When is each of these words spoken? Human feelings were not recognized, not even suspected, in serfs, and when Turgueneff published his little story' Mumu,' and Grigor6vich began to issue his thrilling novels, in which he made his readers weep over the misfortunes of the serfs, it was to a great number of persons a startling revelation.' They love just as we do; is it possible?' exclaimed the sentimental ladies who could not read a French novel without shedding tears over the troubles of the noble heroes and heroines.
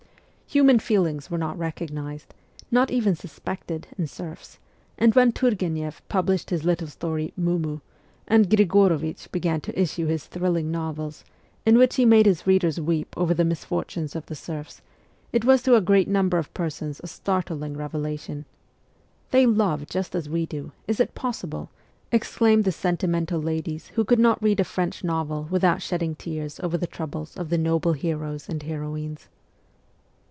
Human 0.53 0.79
feelings 0.79 1.31
were 1.31 1.37
not 1.37 1.57
recognized, 1.57 2.33
not 2.71 2.91
even 2.91 3.15
suspected, 3.15 3.87
in 3.97 4.05
serfs, 4.05 4.59
and 4.97 5.15
when 5.15 5.31
Turgueneff 5.31 6.01
published 6.09 6.49
his 6.49 6.65
little 6.65 6.89
story' 6.89 7.31
Mumu,' 7.47 7.79
and 8.27 8.49
Grigor6vich 8.49 9.31
began 9.31 9.61
to 9.61 9.81
issue 9.81 10.07
his 10.07 10.25
thrilling 10.25 10.69
novels, 10.69 11.23
in 11.65 11.77
which 11.77 11.95
he 11.95 12.03
made 12.03 12.25
his 12.25 12.45
readers 12.45 12.81
weep 12.81 13.13
over 13.17 13.33
the 13.33 13.45
misfortunes 13.45 14.13
of 14.13 14.25
the 14.25 14.35
serfs, 14.35 14.81
it 15.31 15.45
was 15.45 15.63
to 15.63 15.75
a 15.75 15.79
great 15.79 16.09
number 16.09 16.37
of 16.37 16.53
persons 16.53 16.99
a 17.01 17.07
startling 17.07 17.77
revelation.' 17.77 18.43
They 19.31 19.45
love 19.45 19.87
just 19.87 20.13
as 20.15 20.27
we 20.27 20.45
do; 20.45 20.73
is 20.85 20.99
it 20.99 21.15
possible?' 21.15 21.69
exclaimed 22.11 22.65
the 22.65 22.73
sentimental 22.73 23.41
ladies 23.41 23.87
who 23.95 24.03
could 24.03 24.19
not 24.19 24.43
read 24.43 24.59
a 24.59 24.65
French 24.65 25.01
novel 25.01 25.47
without 25.49 25.81
shedding 25.81 26.13
tears 26.13 26.59
over 26.59 26.77
the 26.77 26.87
troubles 26.87 27.37
of 27.37 27.47
the 27.47 27.57
noble 27.57 27.93
heroes 27.93 28.49
and 28.49 28.63
heroines. 28.63 29.29